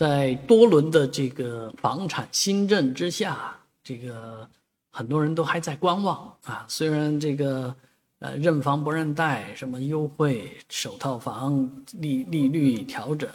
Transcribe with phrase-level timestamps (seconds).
[0.00, 4.48] 在多轮的这个房产新政之下，这个
[4.88, 6.64] 很多人都还在观望啊。
[6.66, 7.74] 虽然这个
[8.18, 13.28] 呃认房不认贷，什么优惠首套房利利率调整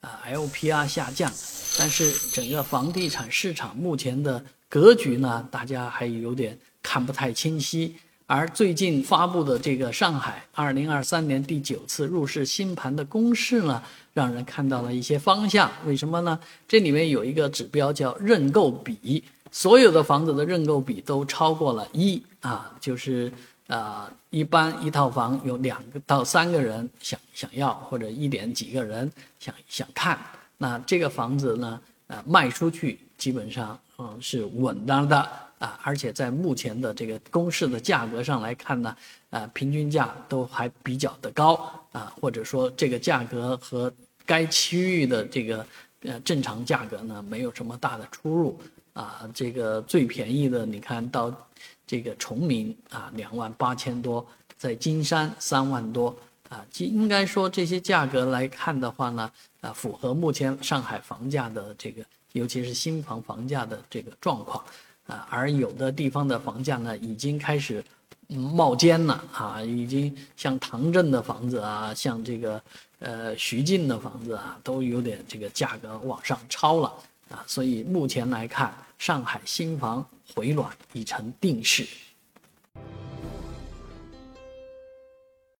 [0.00, 1.30] 啊，LPR 下降，
[1.78, 7.96] 但是整个房地产市场目前的格局呢，大家还有点看不太清晰。
[8.28, 15.70] 而最近发布的这个上海二零二三年第九次入市新盘的公示呢，让人看到了一些方向。
[15.86, 16.38] 为什么呢？
[16.68, 23.32] 这里面有一个指标叫认购比，所有的房子的认购比都超过了一啊，就是
[23.66, 30.18] 啊，一般一套房有两个到三个人想想要，或者一点几个人想想看，
[30.58, 35.26] 那这个房子呢，呃，卖出去基本上嗯是稳当的。
[35.58, 38.96] 啊，而且在目前的这个公示的价格上来看呢，
[39.30, 41.54] 呃，平均价都还比较的高
[41.92, 43.92] 啊，或者说这个价格和
[44.24, 45.66] 该区域的这个
[46.02, 48.60] 呃正常价格呢没有什么大的出入
[48.92, 49.28] 啊。
[49.34, 51.34] 这个最便宜的，你看到
[51.86, 54.24] 这个崇明啊，两万八千多，
[54.56, 56.16] 在金山三万多
[56.48, 59.28] 啊，应该说这些价格来看的话呢，
[59.60, 64.62] 啊，符合目前上海房价的这个，尤其是新房房价的这个状况。
[65.08, 67.82] 啊，而有的地方的房价呢，已经开始
[68.28, 72.62] 冒尖了啊，已经像唐镇的房子啊，像这个
[73.00, 76.94] 呃徐泾的房子啊，都有点这个价格往上超了
[77.30, 81.86] 啊，所以目前来看，上海新房回暖已成定势。